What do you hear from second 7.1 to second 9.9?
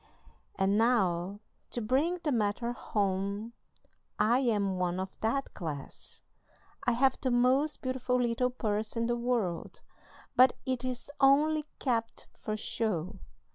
the most beautiful little purse in the world,